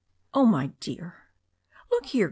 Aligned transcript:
"Oh, 0.33 0.47
my 0.47 0.71
dear." 0.79 1.25
"Look 1.91 2.07
here. 2.07 2.19